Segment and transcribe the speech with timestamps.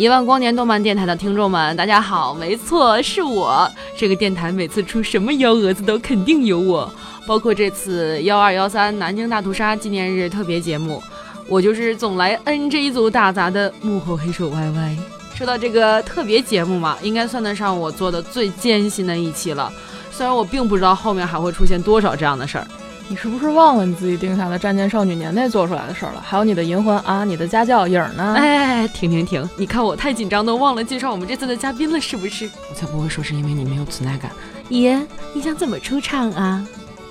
[0.00, 3.70] 一万光年动漫电台的听众们，大家好，没错，是我。
[3.94, 6.90] 这个电台每次出什么幺蛾子都肯定有我，
[7.26, 11.02] 包括这次幺二幺三南京大屠杀纪念日特别节目，
[11.46, 14.96] 我就是总来 NG 组打杂的幕后黑手 YY。
[15.34, 19.70] 说到这个特别节目嘛，应该算得上我做的最艰辛的一期了。
[20.10, 22.66] 虽然我并不知道后面还会出现多少这样的事儿。
[23.10, 26.22] 你是不是忘了你自己定下的《战舰少女》年内做出来的事儿了？
[26.24, 28.34] 还有你的银魂啊，你的家教影呢？
[28.38, 29.50] 哎，停停停！
[29.56, 32.48] 你看我太紧张，都忘了介绍我们这次的嘉宾了，是不是？
[32.70, 34.30] 我才不会说是因为你没有存在感。
[34.68, 34.96] 爷，
[35.34, 36.64] 你想怎么出场啊？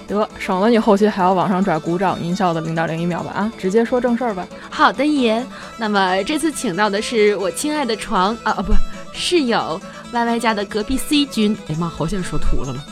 [0.07, 3.33] 得，省了你后期还要往上拽鼓掌音效的零点零一秒吧！
[3.33, 4.47] 啊，直接说正事儿吧。
[4.69, 5.45] 好的，爷。
[5.77, 8.73] 那么这次请到的是我亲爱的床啊啊不
[9.11, 9.77] 室友
[10.13, 11.57] Y Y 家的隔壁 C 君。
[11.67, 12.85] 哎妈，好像说秃了了。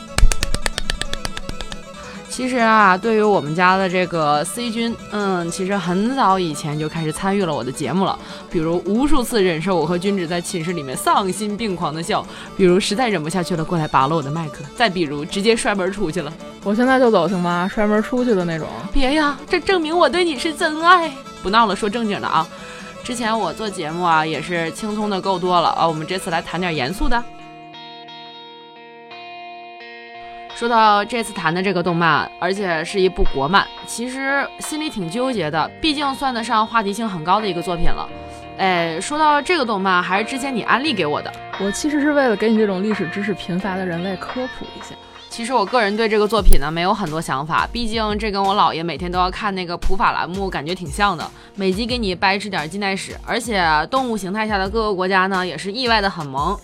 [2.38, 8.16] 其实啊，对于我们家的这个 C 君，嗯，其实很早以前就开始参与了我的节目了。
[8.48, 12.24] 比如无数次忍受我和君子在寝室里面丧心病狂的笑，
[12.56, 16.32] 比如实在忍不下去了过来拔了我的麦克，再比如直接摔门出去了。
[16.62, 17.68] 我现在就走行吗？
[17.68, 18.68] 摔门出去的那种？
[18.92, 21.12] 别呀，这证明我对你是真爱。
[21.42, 22.46] 不闹了，说正经的啊。
[23.02, 25.84] 之前我做节目啊，也是轻松的够多了啊。
[25.84, 27.20] 我们这次来谈点严肃的。
[30.58, 38.08] 说到这次谈的这个动漫，而且是一部国漫，其实心里挺纠结的，毕竟算得上话题性很高的一个作品了。
[38.56, 41.32] 哎，说到这个动漫，还是之前你安利给我的。
[41.60, 44.96] 我其实是为了给你这种历史知识贫乏的人类科普一下。
[45.28, 56.58] 其实我个人对这个作品呢没有很多想法，毕竟这跟我姥爷每天都要看那个普法栏目感觉挺像的，每集给你掰扯点近代史，而且动物形态下的各个国家呢也是意外的很萌。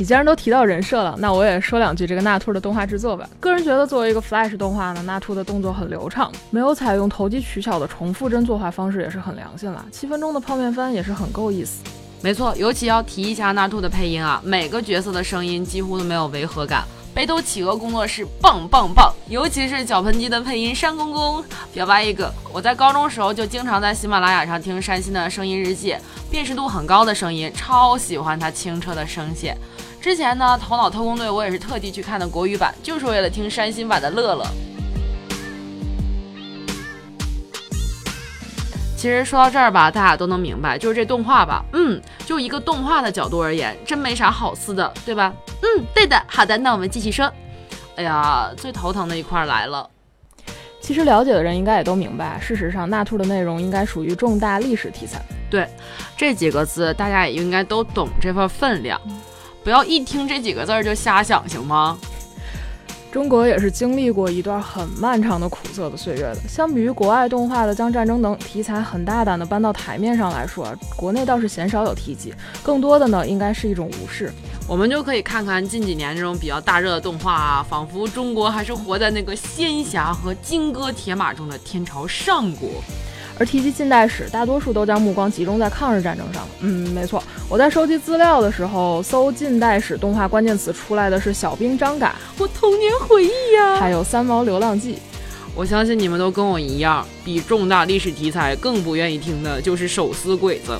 [0.00, 3.28] 你既然都提到人设了，那我也说两句这个纳兔的动画制作吧。
[3.38, 9.84] 个人觉得，作为一个 Flash 动画呢，纳兔的动作很流畅，没有采用投机取巧的重复帧作画方式，也是很良心了。
[9.92, 11.82] 七分钟的泡面番也是很够意思。
[12.22, 16.82] 没错，尤其要提一下纳兔的配音啊，每个角色的声音几乎都没有违和感。
[17.12, 22.32] 北斗企鹅工作室棒棒棒，尤其是脚盆机的配音山公公，表白一个。
[22.54, 25.94] 我在高中时候就经常在喜马拉雅上听山新的声音日记，
[26.30, 29.58] 辨识度很高的声音，超喜欢他清澈的声线。
[30.00, 34.46] 之前呢，头脑特工队我也是特地去看的国语版，就是为了听山新版的乐乐。
[38.96, 45.34] 其实说到这儿吧，大家都能明白，就是这动画吧，嗯，就一个动画的角度而言，真没啥好撕的，对吧？
[45.62, 46.22] 嗯，对的。
[46.26, 47.30] 好的，那我们继续说。
[47.96, 49.88] 哎呀，最头疼的一块来了。
[50.80, 55.20] 其实了解的人应该也都明白，事实上，纳兔的内容应该属于重大历史题材。
[55.50, 55.68] 对，
[56.16, 58.98] 这几个字大家也应该都懂这份分量。
[59.62, 61.98] 不要一听这几个字儿就瞎想，行吗？
[63.12, 66.36] 中国也是经历过一段很漫长的苦涩的岁月的。
[66.48, 72.32] 相比于国外动画的将战争等题材很大胆的搬到台面上来说，国内倒是鲜少有提及，
[72.62, 74.32] 更多的呢应该是一种无视。
[74.68, 82.68] 我们就可以看看近几年这种比较大热的动画啊，仿佛中国还是活在那个仙侠和金戈铁马中的天朝上国。
[83.40, 86.46] 而提及近代史，大多数都将目光集中在抗日战争上。
[86.60, 94.98] 嗯，没错，我在收集资料的时候，搜近代史动画关键词出来的是小兵张嘎，我童年回忆呀，还有三毛流浪记。
[95.54, 100.78] 我相信你们都跟我一样，比重大历史题材更不愿意听的就是手撕鬼子。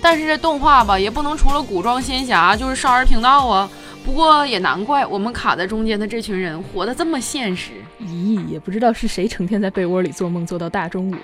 [0.00, 3.70] 但是这动画吧，也不能除了古装仙侠就是少儿频道啊。
[4.06, 7.72] 不过也难怪我们卡在中间的这群人活得这么现实。
[8.00, 11.14] 咦，也不知道是谁成天在被窝里做梦做到大中午。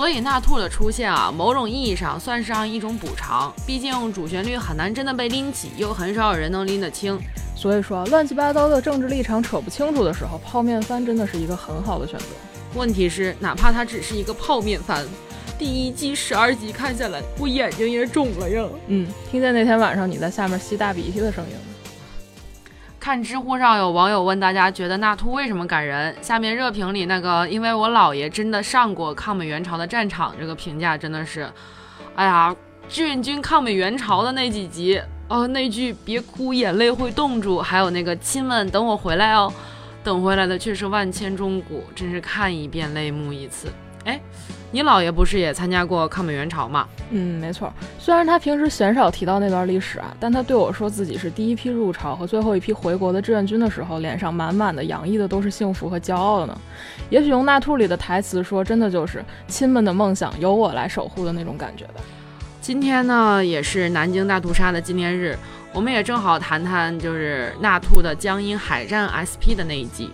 [0.00, 3.52] 所以纳兔的出现啊，某种意义上算上一种补偿。
[3.66, 7.20] 毕竟主旋律很难真的被拎起，又很少有人能拎得清。
[7.54, 12.24] 所以说，乱七八糟的政治立场扯不清楚的时候，泡面番真的是一个很好的选择。
[12.74, 15.04] 问题是，哪怕它只是一个泡面番，
[15.58, 18.64] 第一季十二集看下来，我眼睛也肿了呀。
[18.86, 21.69] 嗯，听见那天晚上你在下面吸大鼻涕的声音。
[23.10, 26.14] 看知乎上有网友问大家觉得纳兔为什么感人？
[26.22, 31.50] 下面热评里那个因为我姥爷真的上过抗美援朝的战场，这个评价真的是，
[32.14, 32.54] 哎呀，
[32.88, 39.52] 志愿军抗美援朝的那几集哦，那句别哭眼泪会冻住，还有那个亲们等我回来哦，
[40.04, 43.66] 等回来的却是万千钟骨，真是看一遍泪目一次。
[44.04, 44.20] 哎。
[44.72, 46.86] 你姥爷不是也参加过抗美援朝吗？
[47.10, 47.72] 嗯，没错。
[47.98, 56.56] 虽然他平时鲜少提到那段历史啊，但他对我说自己是第一批入朝和最后一批回国的志愿军的时候，脸上满满的洋溢的都是幸福和骄傲的呢。
[57.08, 61.94] 也许用《纳兔》里的台词说，真的就是亲们的梦想由我来守护的那种感觉吧。
[62.60, 65.36] 今天呢，也是南京大屠杀的纪念日，
[65.72, 70.10] 我们也正好谈谈就是纳兔的江阴海战 SP 的那一集。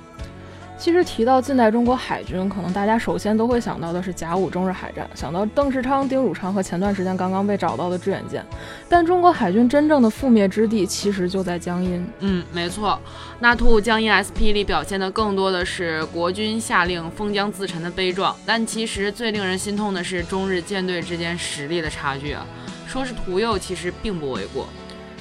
[0.79, 8.45] 其实提到近代中国海军，可能大家首先都会想到的是甲午中日海战，想到邓世昌、丁汝昌和前段时间刚刚被找到的致远舰。
[8.89, 12.07] 但中国海军真正的覆灭之地，其实就在江阴。
[12.21, 13.01] 嗯，没错，
[13.41, 22.47] 那兔江阴 SP 里表现的更多的是国军下令封疆自沉的悲壮，但其实最令人心痛的是中日舰队之间实力的差距啊！
[22.87, 24.69] 说是屠幼，其实并不为过。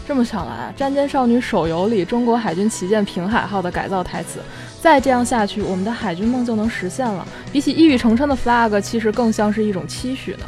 [0.08, 4.40] 这么想来，《战舰少女》手游里中国海军旗舰平海号的改造台词。
[4.80, 7.28] 再这样下去，我们的海军梦就能实现了。
[7.52, 10.46] 比起一语成谶的 flag，其实更像是一种期许呢。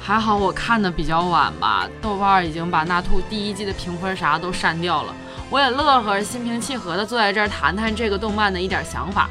[0.00, 5.14] 还好我看的比较晚吧，豆瓣已经把那兔第一季的评分啥都删掉了。
[5.50, 9.28] 我也乐呵，心平气和的坐在这儿谈谈这个动漫的一点想法。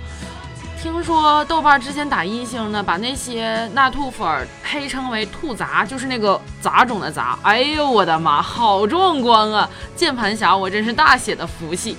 [0.82, 7.38] 听说豆瓣之前打一星呢，把那些那兔粉儿黑称为“兔杂”，就是那个杂种的杂。
[7.42, 9.68] 哎呦我的妈，好壮观啊！
[9.96, 11.98] 键盘侠，我真是大写的福气。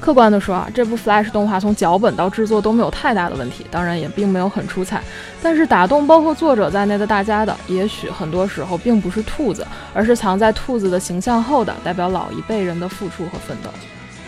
[0.00, 5.02] 客观的说啊，这部 Flash 动画从脚本到制作都没有太大的问题，当然也并没有很出彩。
[5.42, 13.70] 但是打动包括作者在内的大家的，也许很多时候并不是兔子，而是藏在兔子的形象后的代表老一辈人的付出和奋斗。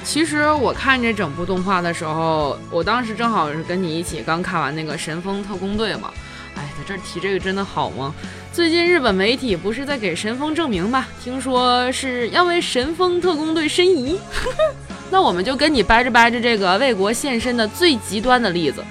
[0.09, 6.11] 其实我看这整部动画的时候，我当时正好是跟你一起刚看完那个《神风特工队》嘛。
[6.57, 8.15] 哎，在这儿提这个真的好吗？
[8.51, 11.07] 最近日本媒体不是在给神风证明吗？
[11.23, 14.19] 听说是要为神风特工队申遗。
[15.13, 18.83] 那我们就跟你掰着掰着这个为国献身的最极端的例子，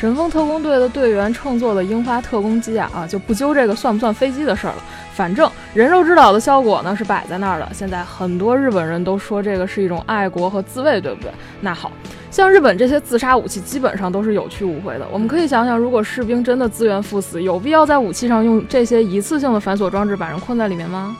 [0.00, 4.82] 神风特工队的队员乘坐的樱花特工机啊啊，就不揪这个算不算飞机的事儿了。
[5.14, 7.68] 反正人肉之岛的效果呢是摆在那儿的。
[7.72, 11.30] 现在很多日本人都说这个是一种爱国和自卫，对不对？
[11.60, 11.92] 那好
[12.30, 15.06] 像日本这些自杀武器基本上都是有去无回的。
[15.12, 21.16] 我们可以想想，如果士兵真的自愿赴死，有必要在武器上用这些一次性的反锁装置把人困在里面吗？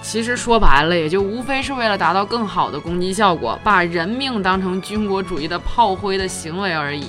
[0.00, 7.08] 其实说白了，也就无非是为了达到更好的攻击效果，把人命当成军国主义的炮灰的行为而已。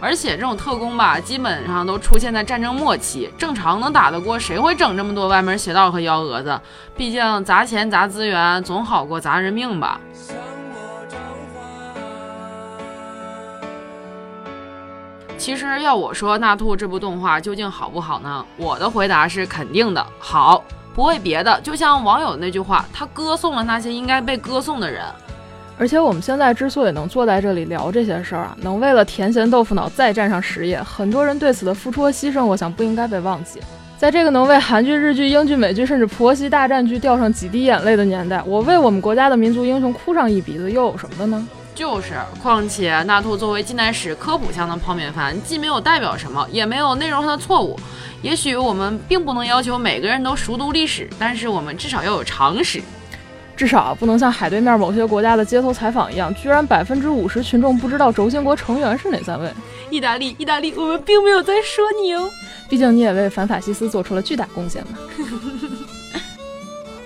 [0.00, 6.58] 而且这种特工吧，基本上都出现在战争末期，正常能打得过，谁会整这么多歪门邪道和幺蛾子？
[6.96, 10.00] 毕竟砸钱砸资源总好过砸人命吧。
[15.36, 18.44] 其实要我说，《纳兔》这部动画究竟好不好呢？
[18.56, 20.64] 我的回答是肯定的，好。
[20.92, 25.04] 不为别的，就像网友那句话，他歌颂了那些应该被歌颂的人。
[25.80, 33.58] 而且我们现在之所以能坐在这里聊这些事儿啊，能为了甜咸豆腐脑再站上实业，很多人对此的付出和牺牲，我想不应该被忘记。
[33.96, 41.48] 在这个能为韩剧、日剧、英剧、美剧，甚至婆媳大战剧掉上几滴眼泪的年代，我为我们国家的民族英雄哭上一鼻子，又有什么的呢？
[41.74, 42.12] 就是，
[42.42, 47.74] 况且纳兔作为近代史科普向的泡面番，既没有代表什么，也没有内容上的错误。
[48.20, 52.82] 也许我们并不能要求每个人都熟读历史，但是我们至少要有常识，
[53.60, 59.50] 至少不能像海对面某些国家的街头采访一样，居然百分之五十群众不知道轴心国成员是哪三位。
[59.90, 62.26] 意大利，意大利，我们并没有在说你哦，
[62.70, 64.98] 毕竟你也为反法西斯做出了巨大贡献嘛。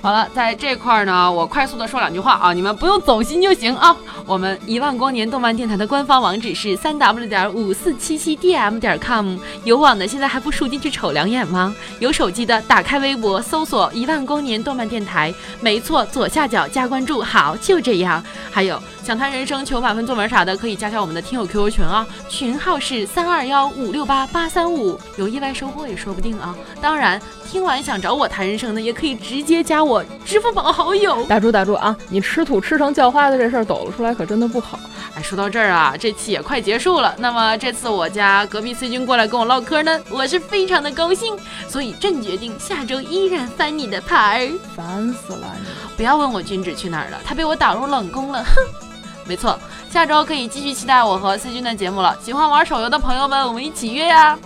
[0.04, 3.96] 好了，在这块儿呢，我快速的说两句话啊，你们不用走心就行啊。
[4.26, 11.74] 我们一万光年动漫电台的官方网址是三 w 点五四七七 dm 点 com，有网的现在还不输进去瞅两眼吗？
[12.00, 18.22] 有手机的打开微博搜索一万光年动漫电台，没错，左下角加关注，好，就这样。
[18.50, 18.78] 还有。
[19.04, 26.56] 想谈人生、求满分作文啥的，可以加加我们的听友 QQ 群啊，群号是三二幺五六八八三五，有意外收获也说不定啊。
[26.80, 31.22] 当然，听完想找我谈人生的，也可以直接加我支付宝好友。
[31.24, 31.94] 打住打住啊！
[32.08, 34.80] 你吃土吃成叫花子这事儿抖了出来，可真的不好。
[35.14, 37.14] 哎，说到这儿啊，这期也快结束了。
[37.18, 41.36] 那么这次我家隔壁 C 君过来跟我唠嗑呢，我是非常的高兴，
[41.68, 44.52] 所以朕决定下周依然翻你的牌儿。
[44.74, 45.66] 烦死了你！
[45.94, 48.42] 不要问我君子去哪儿了，他被我打入冷宫了。
[48.42, 48.83] 哼。
[49.26, 52.16] 没错，下周可以继续期待我和 C 君的节目了。
[52.20, 54.38] 喜欢玩手游的朋友们，我们一起约呀！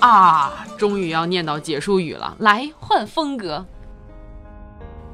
[0.00, 3.64] 啊，终于要念到结束语了，来换风格。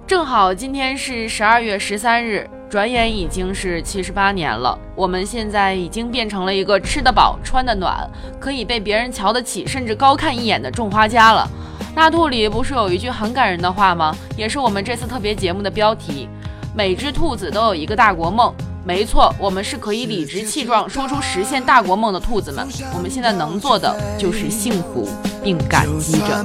[0.06, 4.78] 正好今天是十二月十三日，转眼已经是七十八年了。
[4.94, 8.08] 我们现在已经变成了一个吃得饱、穿得暖，
[8.40, 11.48] 可以被别人瞧得起，甚至高看一眼的种花家了。
[11.94, 14.14] 纳兔里不是有一句很感人的话吗？
[14.36, 16.28] 也是我们这次特别节目的标题。
[16.76, 18.54] 每只兔子都有一个大国梦，
[18.84, 22.68] 没错，我们是可以理直气壮说出实现大国梦的兔子们。
[22.92, 25.08] 我们现在能做的就是幸福
[25.42, 26.44] 并感激着。